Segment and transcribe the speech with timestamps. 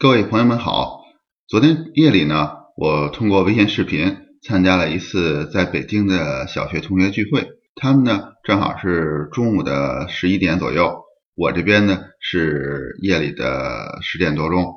[0.00, 1.00] 各位朋友们好，
[1.48, 7.48] 昨天夜里呢，我通过微信视频参加了一次在北京的小学同学聚会。
[7.74, 11.02] 他们呢正好是中午的十一点左右，
[11.34, 14.72] 我这边呢是夜里的十点多钟。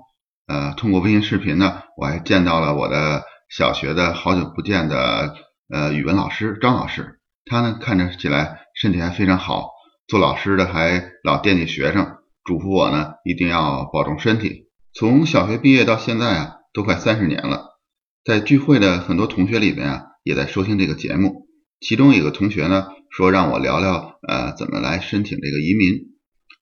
[0.47, 5.35] 呃，通过微信视频呢，我还见到了我的小学的好久不见的
[5.71, 7.19] 呃语文老师张老师。
[7.45, 9.69] 他呢看着起来身体还非常好，
[10.07, 12.07] 做老师的还老惦记学生，
[12.43, 14.70] 嘱咐我呢一定要保重身体。
[14.93, 17.79] 从小学毕业到现在啊，都快三十年了。
[18.25, 21.47] 在聚会的很多同学里边啊，也在收听这个节目。
[21.79, 26.11] 其中有个同学呢，说让我聊聊呃怎么来申请这个移民。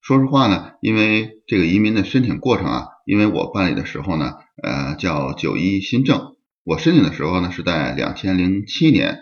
[0.03, 9.17] 说实话呢，因为这个移民的申请过程啊，因为我办理的时候呢，呃叫九一新政，我申请的时候呢是在两千零七年，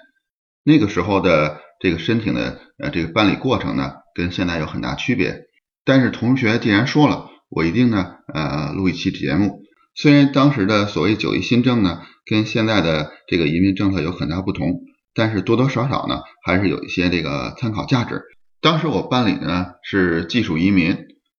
[0.65, 5.45] 那个时候的这个申请的呃这个办理过程呢，跟现在有很大区别。
[5.85, 7.29] 但是同学既然说了。
[7.49, 9.61] 我一定呢，呃，录一期节目。
[9.95, 14.81] 虽然当时的所谓九一新政呢，跟现在的这个移民政策有很大不同，
[15.15, 18.21] 但是多多少少呢，还是有一些这个参考价值。
[18.62, 20.98] 当时我办理呢是技术移民，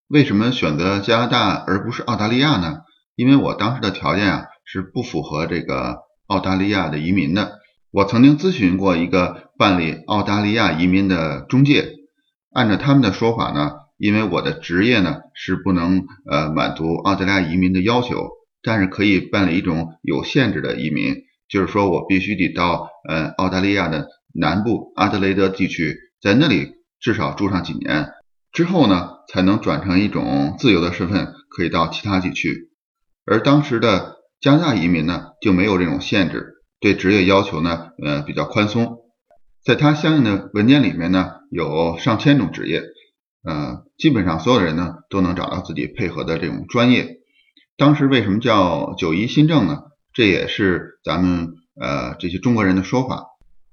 [0.08, 2.78] 为什么选择加拿大而不是澳大利亚呢？
[3.14, 7.58] 因为我当时的条件啊是不符合这个澳大利亚的移民的。
[7.90, 11.90] 我曾经咨询过一个办理澳大利亚移民的中介，
[12.52, 13.72] 按照他们的说法呢。
[13.98, 18.28] 因为我的职业呢是不能呃满足澳大利亚移民的要求，
[18.62, 21.16] 但是可以办理一种有限制的移民，
[21.48, 28.12] 就是说我必须得到呃澳大利亚的南部阿德雷德地区，在那里至少住上几年，
[28.52, 32.70] 之后呢才能转成一种自由的身份，可以到其他地区。
[33.26, 38.98] 而当时的加拿大移民呢就没有这种限制，对职业要求呢呃比较宽松，
[39.64, 42.82] 在它相应的文件里面呢有上千种职业。
[43.48, 47.16] 呃，基本上所有的人呢都能找到自己配合的这种专业。
[47.78, 49.84] 当时为什么叫九一新政呢？
[50.12, 53.24] 这也是咱们呃这些中国人的说法。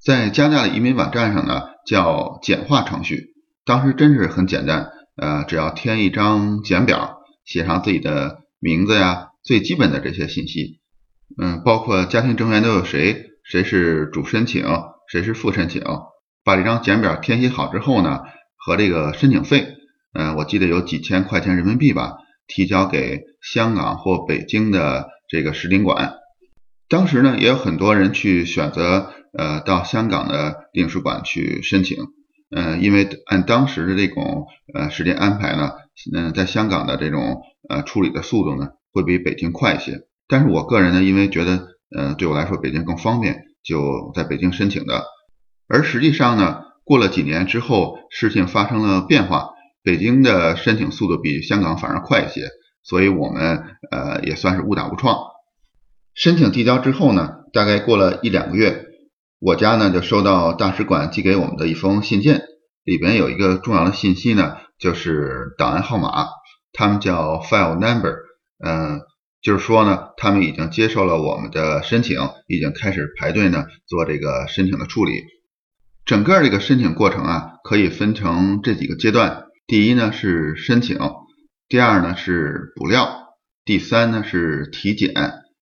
[0.02, 3.33] 在加拿大的移民网站上呢叫简化程序，
[3.66, 10.80] 当时真是很简单，呃，只要填一张简表，写上自己的名字呀，最基本的这些信息，
[11.38, 14.64] 嗯，包括家庭成员都有谁，谁是主申请，
[15.11, 15.83] 谁是副申请，
[16.45, 18.22] 把这张简表填写好之后呢。
[18.65, 19.76] 和这个申请费，
[20.11, 22.14] 嗯，我记得有几千块钱人民币吧，
[22.48, 26.15] 提交给香港或北京的这个使领馆。
[26.89, 32.08] 当时呢，也有很多人去选择，呃，到香港的领事馆去申请，
[32.49, 35.73] 嗯，因为按当时的这种呃时间安排呢，
[36.11, 40.08] 嗯，在香港的这种呃处理的速度呢，会比北京快一些。
[40.27, 45.04] 但是我个人呢，因为觉得，呃，对我来说北京更方便，就在北京申请的。
[45.67, 46.64] 而实际上呢。
[46.86, 49.50] 过了几年之后，事情发生了变化，
[49.84, 52.48] 北京的申请速度比香港反而快一些，
[52.84, 55.18] 所以我们呃也算是误打误撞。
[56.14, 58.86] 申请递交之后呢，大概过了一两个月，
[59.40, 62.44] 我家呢就收到大使馆寄给我们的一封信件，
[62.84, 66.28] 里边有一个重要的信息呢，就是档案号码，
[66.72, 68.14] 他们叫 file number，
[68.64, 69.02] 嗯，
[69.42, 75.23] 就是说呢，他们已经接受了我们的申请，已经开始排队呢做这个申请的处理。
[76.05, 79.45] 整个这个申请过程啊，可以分成这几个阶段。
[79.66, 80.99] 第一呢是申请，
[81.67, 83.33] 第二呢是补料，
[83.66, 85.16] 第三呢是体检，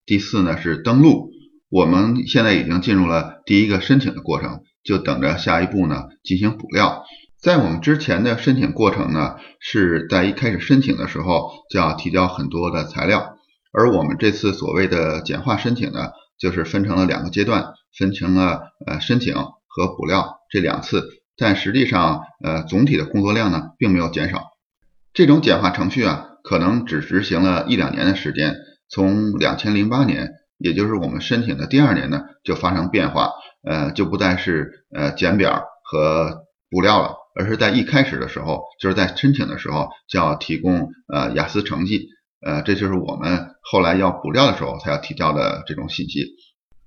[0.06, 1.30] 第四呢是登录。
[1.70, 7.06] 我们现在已经进入了第一个申请的过程，就等着下一步呢进行补料。
[7.42, 13.38] 在我们之前的申请过程呢，是在一开始申请的时候就要提交很多的材料，
[13.72, 17.68] 而我们这次所谓的简化申请呢，就是分成了两个阶段，
[17.98, 19.34] 分成了呃申请。
[19.76, 24.52] 和补料这两次，但实际上，呃，总体的工作量呢，并没有减少。
[25.14, 28.56] 这种简化程序啊，可能只执行了一两年的时间。
[28.90, 30.30] 从两千零八年，
[30.60, 33.32] 也就是我们申请的第二年呢，就发生变化，
[33.68, 42.10] 呃，就不再是呃简表和补料了，而是在一开始的时候，就是在申请的时候就要提供呃雅思成绩，
[42.46, 46.36] 呃，这就是我们后来要补料的时候才要提交的这种信息。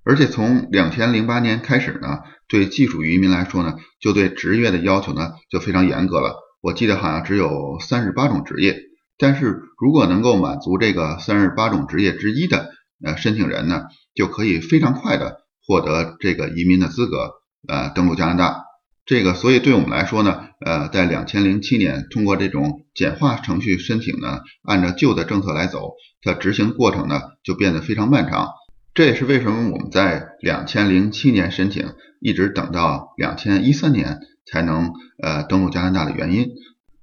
[0.07, 6.37] 而且从两千零八年开始呢，对技术移民来说呢，就对职业的要求呢就非常严格了。
[6.63, 8.77] 我记得好像只有三十八种职业，
[9.19, 12.71] 但是如果能够满足这个三十八种职业之一的
[13.05, 13.83] 呃申请人呢，
[14.15, 17.33] 就可以非常快的获得这个移民的资格，
[17.67, 18.63] 呃，登陆加拿大。
[19.05, 28.51] 这个所以对我们来说呢，呃，在两千零七年通过这种简化程序申请呢，按照旧的政策来走，它执行过程呢就变得非常漫长。
[28.97, 34.21] 这也是为什么我们在两千零七年申请，一直等到两千一三年
[34.51, 34.91] 才能
[35.23, 36.47] 呃登陆加拿大的原因。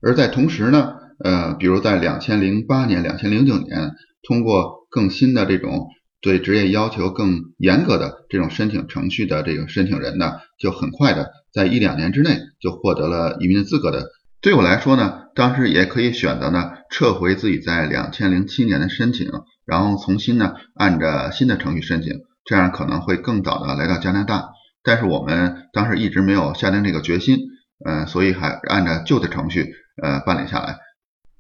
[0.02, 3.92] 而在同时呢，呃，比如在两千零八年、两千零九年，
[4.28, 5.86] 通过更新的这种
[6.20, 14.08] 对职业要求更严格的这种申请程序的这个申请人呢，就很快的在一两年之内就获得了移民的资格的。
[14.42, 19.28] 对我来说呢，当时也可以选择呢撤回自己在两千零七年的申请，
[19.66, 22.12] 然后重新呢按着新的程序申请，
[22.46, 24.50] 这样可能会更早的来到加拿大。
[24.84, 27.38] 但是我们当时一直没有下定这个决心，
[27.86, 30.78] 呃，所以还按照旧的程序呃办理下来。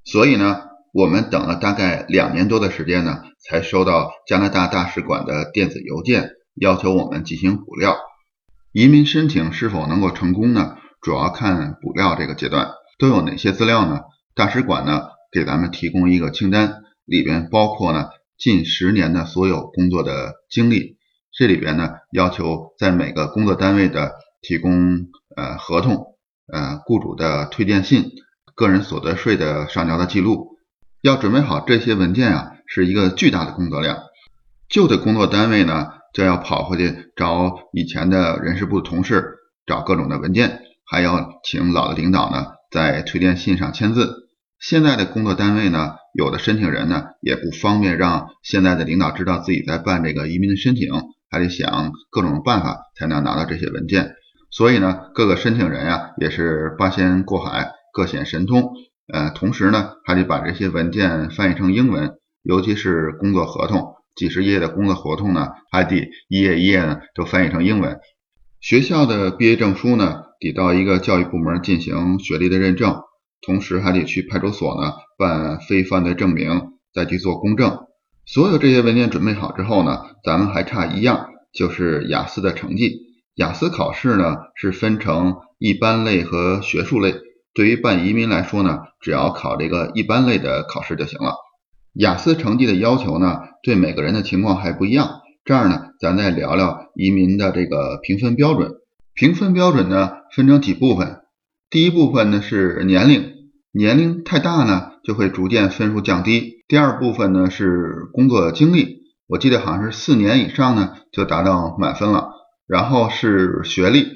[0.06, 0.62] 所以呢，
[0.94, 7.98] 我们等了大概两年多的时间呢，才收到加拿大大使馆的电子邮件，要求我们进行补料。
[8.72, 10.78] 移民申请是否能够成功呢？
[11.02, 12.70] 主要看补料这个阶段。
[13.00, 14.02] 都有哪些资料呢？
[14.36, 20.97] 大使馆呢给咱们提供一个清单，里边包括呢近十年的所有工作的经历。
[21.31, 26.15] 这里边呢要求在每个工作单位的提供呃合同、
[26.51, 28.11] 呃雇主的推荐信、
[28.55, 30.57] 个人所得税的上交的记录。
[31.01, 33.97] 要准备好这些文件啊，是一个巨大的工作量。
[34.69, 39.35] 旧的工作单位呢就要跑回去找以前的人事部同事，
[39.65, 42.47] 找各种的文件，还要请老的领导呢。
[42.71, 44.23] 在推荐信上签字。
[44.63, 50.88] 现在的工作单位呢，有的申请人呢也不方便让现在的领导知道自己在办这个移民的申请，
[51.30, 54.13] 还得想各种办法才能拿到这些文件。
[54.50, 58.71] 所以呢，各个申请人呀也是八仙过海，各显神通。
[59.13, 68.00] 呃，同时呢，还得把这些文件翻译成英文，尤其是工作合同，几十页的工作合同呢，还得一页一页呢都翻译成英文。
[68.62, 70.21] 学校的毕业证书呢？
[70.39, 73.01] 得到一个教育部门进行学历的认证，
[73.45, 77.80] 同时还得去派出所呢办非犯罪证明，再去做公证。
[78.25, 83.00] 所有这些文件准备好之后呢，咱们还差一样，就是雅思的成绩。
[83.36, 87.16] 雅思考试呢是分成一般类和学术类。
[87.54, 91.36] 对于办移民来说呢，只要考这个一般类的考试就行了。
[91.94, 95.22] 雅思成绩的要求呢，对每个人的情况还不一样。
[95.46, 98.72] 这样呢，咱再聊聊移民的这个评分标准。
[99.13, 101.19] 评分标准呢，分成几部分。
[101.69, 103.32] 第一部分呢是年龄，
[103.75, 106.64] 年龄太大呢就会逐渐分数降低。
[106.68, 112.30] 第二部分呢是工作经历，我记得好像是四年以上呢就达到满分了。
[112.68, 114.08] 然后是学历，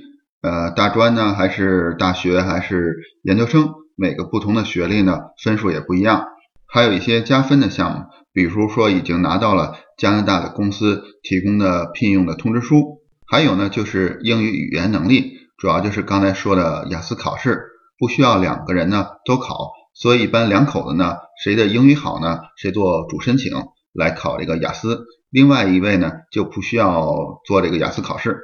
[0.41, 6.27] 呃，大专呢还是大学还是研究生，每个不同的学历呢分数也不一样。
[6.67, 13.01] 还有一些加分的项目，比如说已经拿到了加拿大的公司提供的聘用的通知书。
[13.25, 17.61] 还有呢，就是英语语言能力，主要就是刚才说的雅思考试，
[17.97, 23.51] 不需要两个人呢都考，所以一般两口子呢，谁的英语好呢，谁做主申请
[23.93, 28.39] 来考这个雅思，另外一位呢就不需要做这个雅思考试。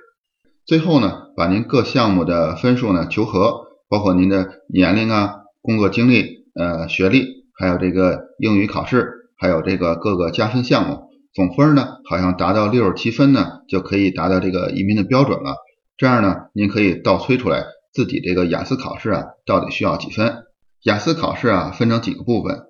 [0.66, 7.28] 最后呢，把您各项目的分数呢求和，包括您的年龄啊、工作经历、呃学历，
[7.60, 11.10] 还有这个英语考试，还有这个各个加分项目。
[11.34, 15.56] 总分呢，好像达到六十七分呢，就可以达到这个移民的标准了。
[15.98, 20.46] 这样呢，您可以倒推出来自己这个雅思考试啊，到底需要几分？
[20.82, 22.64] 雅思考试啊，分成几个部分。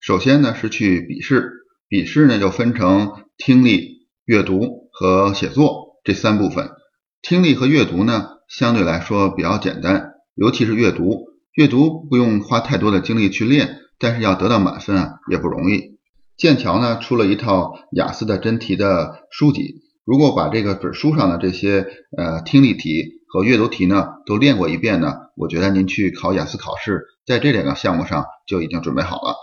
[0.00, 1.52] 首先呢是去笔试，
[1.86, 6.70] 笔试呢就分成听力、阅读和写作这三部分。
[7.20, 15.98] 听力和阅读呢，相对来说比较简单，尤其是阅读，阅读不用花太多的精力去练，但是要得到满分啊，也不容易。
[16.38, 29.36] 剑桥呢出了一套雅思的真题的书籍，如果把这个本书上的这些呃听力题和阅读题呢都练过一遍呢，我觉得您去考雅思考试，在这两个项目上就已经准备好了。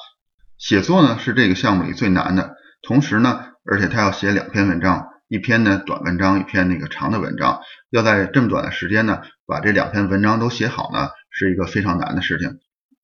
[0.58, 12.60] 写作呢是这个项目里最难的，同时呢，而且他要写两篇文章，一篇呢短文章，一篇那个长的文章，要在这么短的时间呢把这两篇文章都写好呢，是一个非常难的事情。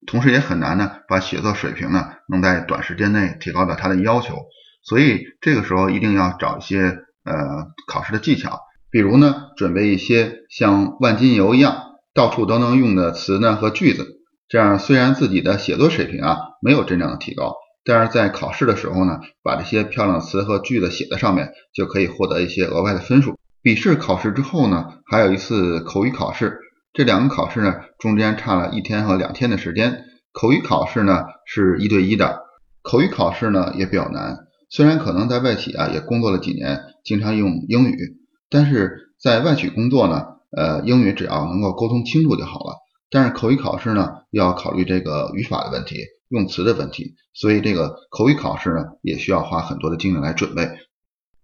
[0.06, 4.36] 同时也很难呢，把写作水平呢能在短时间内提高到他的要求，
[4.84, 8.60] 所以这个时候一定要找一些呃考试的技巧，
[8.94, 14.06] 比如呢准备一些像万金油一样到处都能用的词呢和句子，
[14.48, 23.36] 这样虽然自己的写作水平啊没有真正的提高，但是在考试的时候呢，把这些漂亮词和句子写在上面，就可以获得一些额外的分数。
[23.64, 26.60] 笔试考试之后呢，还有一次口语考试。
[26.94, 30.04] 这两个考试呢，中间差了一天和两天的时间。
[30.32, 32.42] 口语考试呢是一对一的，
[32.84, 34.38] 口语考试呢也比较难。
[34.70, 38.18] 虽然可能在外企啊也工作了几年，经常用英语，
[38.54, 40.24] 但是在外企工作呢，
[40.56, 42.76] 呃，英语只要能够沟通清楚就好了。
[43.10, 45.98] 但是口语考试呢，要考虑这个语法的问题、
[46.30, 50.70] 用词的问题，所以这个口语考试呢，也需要花很多的精力来准备。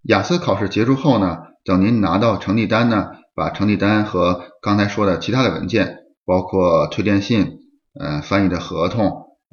[0.04, 3.18] 雅思考试结束后呢，等您拿到成绩单呢。
[3.36, 7.60] 把成绩单和刚才说的其他的文件，包括推荐信、
[7.98, 9.06] 呃翻译的合同、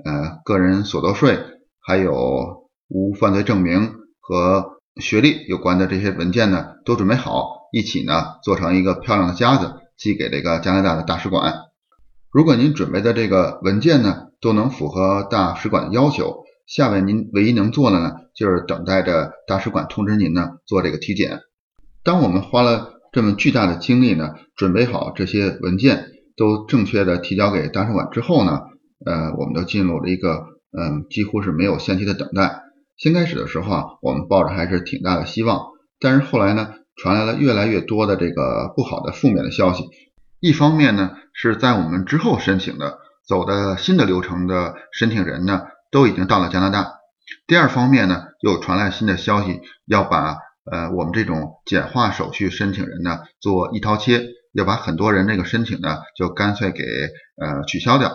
[0.04, 1.38] 呃个人所得税，
[1.78, 11.54] 还有无犯罪证明和学历有关的这些文件呢，都准备好，一起呢做成一个漂亮的夹子，寄给这个加拿大的大使馆。
[12.30, 21.40] 如果您准备的这个文件呢都能符合大使馆的要求，下面您唯一能做的呢，就是等待着大使馆通知您呢做这个体检。
[22.02, 28.60] 当我们花了这么巨大的精力呢，准备好这些文件，都正确的提交给大使馆之后呢，
[29.04, 32.62] 呃，我们就进入了一个嗯几乎是没有限期的等待。
[32.96, 35.66] 先开始的时候啊，我们抱着还是挺大的希望，
[36.00, 39.84] 但是后来呢，传来了越来越多的这个不好的负面的消息。
[40.40, 46.94] 一方面呢，是在我们之后申请的走的新的流程的申请人呢，都已经到了加拿大。
[47.46, 50.36] 第二方面呢，又传来新的消息，要把
[50.70, 54.22] 呃我们这种简化手续申请人呢做一刀切，
[54.52, 58.12] 要把很多人这个申请呢就干脆给呃取消掉。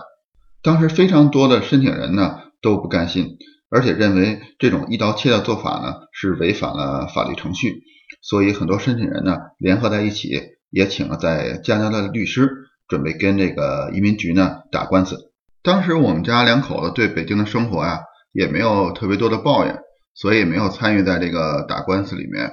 [0.63, 3.37] 当时非常多的申请人呢都不甘心，
[3.71, 7.81] 而且认为这种一刀切的做法呢是违反了法律程序，
[8.21, 10.39] 所以很多申请人呢联合在一起。
[10.73, 12.49] 也请了在加拿大的律师，
[12.87, 15.17] 准备跟这个移民局呢打官司。
[15.61, 17.99] 当时我们家两口子对北京的生活呀
[18.31, 19.79] 也没有特别多的抱怨，
[20.15, 22.51] 所以没有参与在这个打官司里面。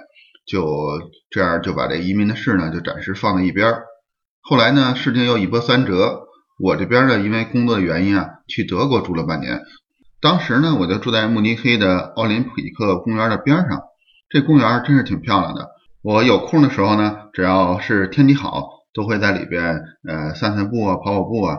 [0.48, 0.66] 就
[1.30, 3.72] 这样就把这移民的事呢就暂时放在一边。
[4.40, 6.22] 后来呢事情又一波三折，
[6.58, 9.60] 我这边呢因为工作的原因啊去德国住了半年。
[10.20, 13.82] 当时呢我就住在慕尼黑的奥林匹克公园的边上，
[14.28, 15.70] 这公园真是挺漂亮的。
[16.02, 21.58] 我有空的时候呢，只要是天气好，都会在里边呃散散步啊，跑跑步啊。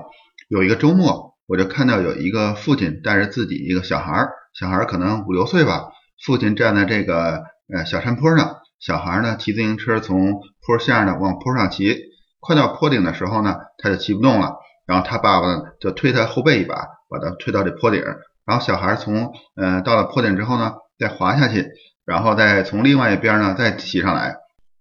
[0.50, 5.90] 有一个周末，我就看到有一个父亲带着自己一个小孩，小孩可能五六岁吧。
[6.26, 11.98] 父亲站在这个呃小山坡上，小孩呢骑自行车从坡下呢往坡上骑。
[12.42, 16.76] 快到坡顶的时候呢，他就骑不动了，然后他爸爸呢就推他后背一把，
[17.10, 18.04] 把他推到这坡顶。
[18.50, 21.68] 然后小孩从呃到了坡顶之后呢，再滑下去。
[22.04, 24.38] 然后再从另外一边呢再骑上来，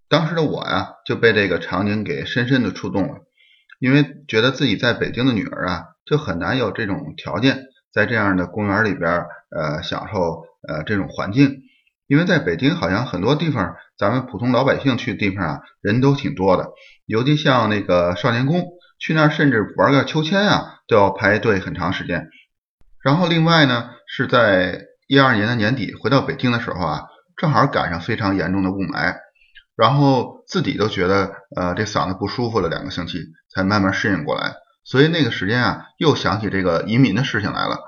[0.08, 3.16] 当时的我呀就被这个场景给深深的触动了，
[3.78, 11.64] 因为觉得自己在北京的女儿啊就很难有这种条件在这样的公园里边呃享受呃这种环境，
[12.06, 16.70] 因为在北京好像很多地方咱们普通老百姓去的地方啊人都挺多的，
[17.04, 18.64] 尤其像那个少年宫
[18.98, 22.30] 去那儿甚至玩个秋千啊都要排队很长时间，
[23.02, 27.02] 然后另外呢是在一二年的年底回到北京的时候啊。
[27.40, 29.14] 正好赶上非常严重的雾霾，
[29.76, 34.56] 然后自己都觉得呃这嗓子不舒服了两个星期，才慢慢适应过来。
[34.82, 37.78] 所以那个时间啊，又想起这个移民的事情来了。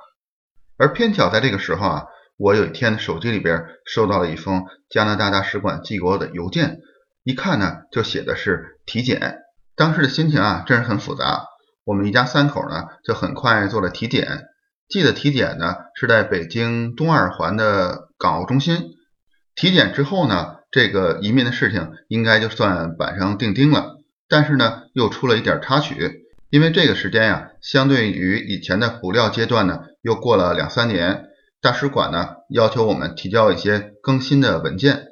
[0.79, 2.05] 而偏巧在这个时候啊，
[2.37, 6.79] 我有一天手机里边收到了一封加拿大大使馆寄给我的邮件，
[7.25, 9.39] 一看呢，就写的是体检。
[9.75, 11.47] 当时的心情啊，真是很复杂。
[11.83, 14.45] 我们一家三口呢，就很快做了体检。
[14.91, 18.97] 记的体检呢，是在北京东二环的港澳中心。
[19.55, 23.99] 体检之后呢，这个移民的事情应该就算板上钉钉了。
[24.29, 31.27] 但是呢，又出了一点插曲，因为这个时间呀，相对于以前的补料阶段呢，又过了两三年。
[31.63, 35.07] 大使馆呢要求我们提交一些更新的文件，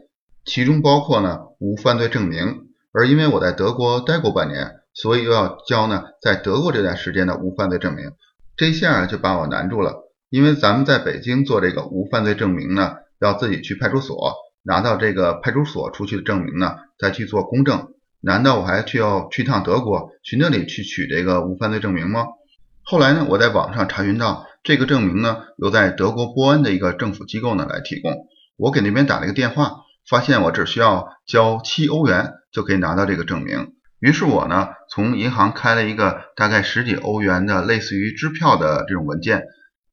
[0.44, 2.66] 其中包括呢无犯罪证明。
[2.90, 8.12] 而因为我在德国待过半年，所以又要交呢在德国这段时间的无犯罪证明。
[8.58, 12.96] 这下就把我难住了，因为咱们在北京做这个无犯罪证明呢。
[13.20, 17.88] 要自己去派出所拿到这个派出所出去的证明呢，再去做公证。
[18.20, 22.26] 难道我还需要去趟德国，去那里去取这个无犯罪证明吗？
[22.84, 28.28] 后来呢，我在网上查询到这个证明呢，由在德国波恩的一个政府机构呢来提供。
[28.56, 29.72] 我给那边打了一个电话，
[30.08, 33.72] 发现我只需要交七欧元就可以拿到这个证明。
[34.00, 39.44] 于是我呢，从银行开了一个大概十几欧元的类似于支票的这种文件。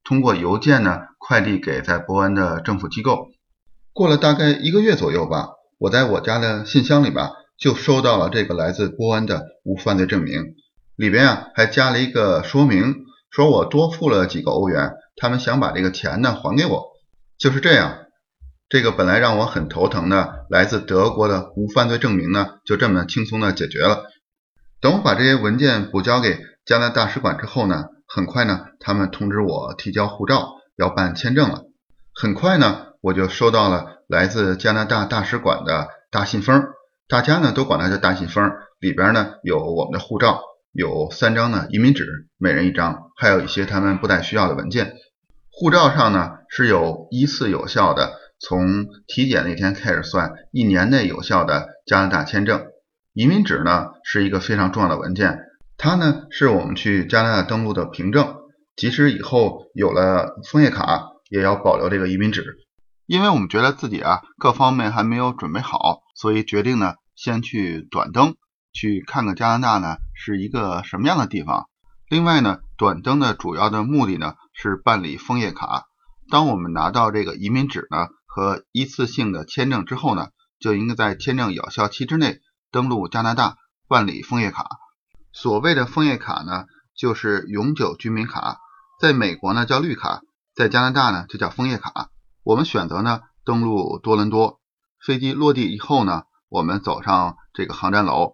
[0.03, 3.29] 通过邮件呢，快递给在波恩的政府机构。
[3.91, 10.53] 过了大概一个月左右吧，我在我家的信箱里吧，就收到了这个来自波恩的无犯罪证明。
[10.95, 12.97] 里边啊还加了一个说明，
[13.31, 16.83] 说我多付了几个欧元，他们想把这个钱呢还给我。
[17.39, 18.04] 就是这样，
[18.75, 24.03] 这个本来让我很头疼的来自德国的无犯罪证明呢，就这么轻松的解决了。
[24.81, 27.85] 等我把这些文件补交给加拿大使馆之后呢。
[28.05, 31.63] 很快呢，他们通知我提交护照，要办签证了。
[32.13, 36.61] 很快呢，我就收到了来自加拿大大使馆的大信封，
[37.07, 38.51] 大家呢都管它叫大信封。
[38.81, 40.41] 里边呢有我们的护照，
[40.73, 44.95] 有三张呢移民纸，每人一张，还有一些他们不太需要的文件。
[45.49, 48.11] 护照上呢是有依次有效的，
[48.47, 52.63] 从体检那天开始算，一年内有效的加拿大签证。
[53.13, 55.39] 移民纸呢是一个非常重要的文件。
[55.77, 58.35] 它呢是我们去加拿大登陆的凭证。
[58.75, 62.43] 即使以后有了枫叶卡，也要保留这个移民纸，
[63.07, 68.35] 因为我们觉得自己啊各方面还没有准备好，所以决定呢先去短登，
[68.73, 71.67] 去看看加拿大呢是一个什么样的地方。
[72.09, 75.85] 另外呢，短登的主要的目的呢是办理枫叶卡。
[76.29, 80.27] 当我们拿到这个移民纸呢和一次性的签证之后呢，
[80.59, 83.55] 就应该在签证有效期之内登陆加拿大
[83.87, 84.67] 办理枫叶卡。
[85.31, 86.65] 所谓的枫叶卡呢，
[86.97, 88.57] 就是永久居民卡，
[88.99, 90.19] 在美国呢叫绿卡，
[90.53, 92.09] 在加拿大呢就叫枫叶卡。
[92.43, 94.59] 我们选择呢登陆多伦多，
[94.99, 98.33] 飞机落地以后呢，我们走上这个航站楼，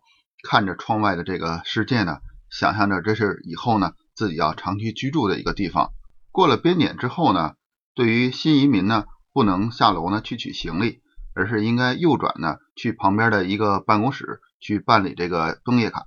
[0.50, 2.18] 看着窗外的这个世界呢。
[2.50, 5.92] 想象着这是以后呢自己要长期居住的一个地方。
[6.32, 7.54] 过了边检之后呢，
[7.94, 11.02] 对于新移民呢，不能下楼呢去取行李，
[11.34, 16.04] 而是应该右转呢去旁边的一个办公室去办理这个枫叶卡。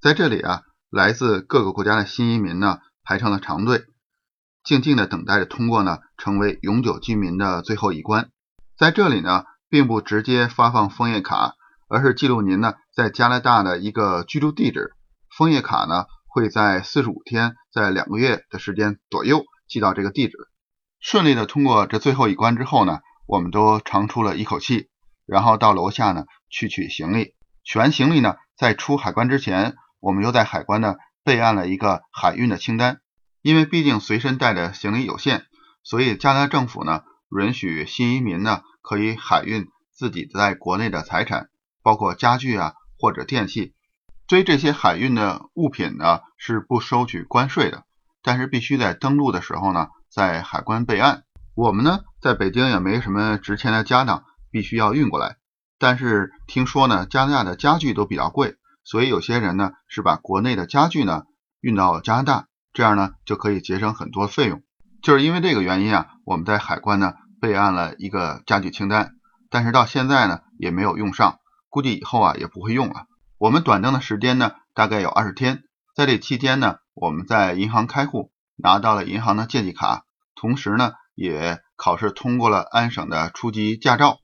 [0.00, 3.84] 在这里啊，来自各个国家的新移民呢排成了长队，
[4.62, 8.30] 静静的等待着通过呢成为永久居民的最后一关。
[8.78, 11.54] 在这里呢，并不直接发放枫叶卡，
[11.88, 14.94] 而是记录您呢在加拿大的一个居住地址。
[15.36, 20.36] 枫叶卡呢会在四十五天，在两个月的时间左右寄到这个地址。
[21.04, 24.88] 顺利的通过这最后一关之后呢，我们都长出了一口气，
[25.26, 27.34] 然后到楼下呢去取行李。
[27.62, 33.02] 取完行李呢，在出海关之前，我们又在海关呢备案了一个海运的清单。
[33.42, 35.44] 因为毕竟随身带的行李有限，
[35.82, 37.02] 所以加拿大政府呢
[37.38, 41.50] 允许新移民呢可以海运自己在国内的财产，
[41.82, 43.74] 包括家具啊或者电器。
[44.26, 47.84] 所以这些海运的物品呢是不收取关税的，
[48.22, 51.24] 但是必须在登陆的时候呢在海关备案。
[51.56, 55.36] 我们呢在北京也没什么值钱的家当，必须要运过来。
[55.78, 58.54] 但是听说呢加拿大的家具都比较贵，
[58.84, 61.24] 所以有些人呢是把国内的家具呢
[61.60, 64.62] 运到加拿大，这样呢就可以节省很多费用。
[65.02, 69.14] 就是因为这个原因啊，我们在海关呢备案了一个家具清单，
[69.50, 73.06] 但是到现在呢也没有用上，估计以后啊也不会用了。
[73.36, 75.64] 我们短证的时间呢，大概有二十天。
[75.94, 84.18] 在这期间呢，我们在银行开户，拿到了银行的借记卡，同时呢，也考试通过了安省的初级驾照。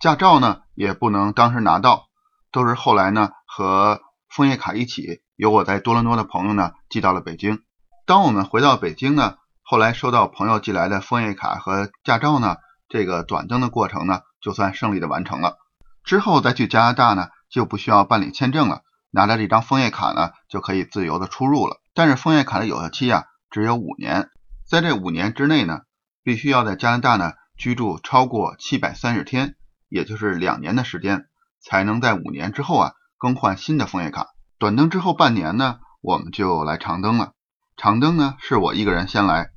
[0.00, 2.08] 驾照呢，也不能当时拿到，
[2.52, 7.62] 都是后来呢和枫叶卡一起，由我在多伦多的朋友呢寄到了北京。
[8.06, 12.56] 当我们回到北京呢，后来收到朋友寄来的枫叶卡和驾照呢，
[12.88, 15.56] 这个短证的过程呢，就算胜利的完成了。
[16.04, 17.28] 之后再去加拿大呢。
[17.50, 21.80] 就不需要办理签证了，拿着这张枫叶卡呢，就可以自由的出入了。
[21.94, 24.28] 但是枫叶卡的有效期啊，只有五年，
[24.68, 25.80] 在这五年之内呢，
[26.22, 29.56] 必须要在加拿大呢居住超过七百三十天，
[29.88, 31.26] 也就是两年的时间，
[31.60, 34.26] 才能在五年之后啊更换新的枫叶卡。
[34.58, 37.32] 短登之后半年呢，我们就来长登了。
[37.76, 39.50] 长登呢是我一个人先来，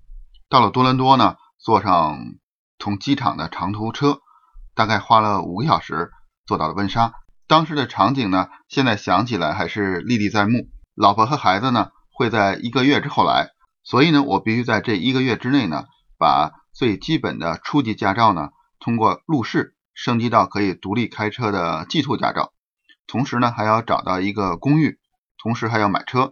[0.48, 2.20] 到了多伦多呢，坐上
[2.80, 4.20] 从机场的长途车，
[4.74, 6.12] 大概花了五个小时，
[6.46, 7.14] 坐到了温莎。
[7.48, 10.70] 当时的场景呢，现在想起来还是历历在目。
[10.96, 13.50] 老婆和孩子呢会在一个月之后来，
[13.84, 15.86] 所以呢，我必须在这一个月之内呢，
[16.18, 22.54] 把最基本的初级驾照呢通过路试升级到可以独立开车的 G2 驾照，
[23.08, 25.00] 同时呢还要找到一个公寓，
[25.38, 26.32] 同时还要买车。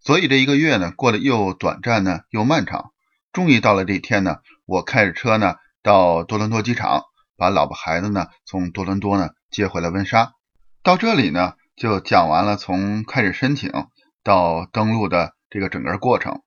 [0.00, 2.92] 所以这一个月呢过得又短暂呢又漫长。
[3.32, 7.02] 终于到了这一天呢，我开着车呢到多伦多机场，
[7.36, 10.32] 把老婆孩子呢从多伦多呢接回了温莎。
[10.84, 13.72] 到这里呢，就讲完了从开始申请
[14.22, 16.42] 到登录的这个整个过程。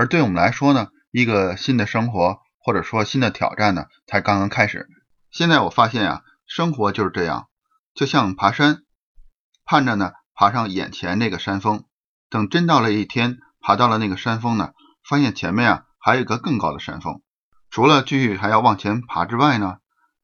[0.00, 4.88] 而对我们来说呢，一个新的生活或者说新的挑战呢，才刚刚开始。
[5.30, 7.48] 现在我发现啊，生活就是这样，
[7.92, 8.82] 就像爬山，
[9.66, 11.84] 盼着呢爬上眼前那个山峰。
[12.30, 14.72] 等真到了一天，爬到了那个山峰呢，
[15.06, 17.20] 发现前面啊还有一个更高的山峰。
[17.68, 19.80] 除了继续还要往前爬之外呢，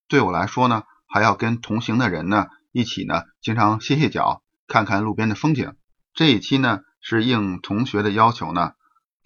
[0.08, 2.46] 对我来说呢，还要跟同行的人呢。
[2.72, 5.76] 一起呢，经常歇歇脚，看看路边的风景。
[6.14, 8.72] 这一期呢，是应同学的要求呢，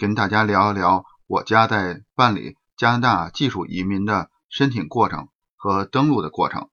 [0.00, 6.70] 跟大家聊一聊我家在办理加拿大技术移民的申请过程和登录的过程。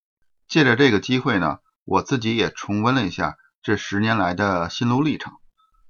[0.48, 5.34] 借着这个机会呢，我自己也重温了一下这十年来的心路历程。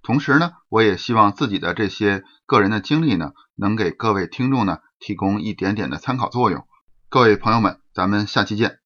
[0.01, 6.65] 同时呢，我也希望自己的这些个人的经历呢，能给各位听众呢提供一点点的参考作用。
[7.07, 8.79] 各位朋友们，咱们下期见。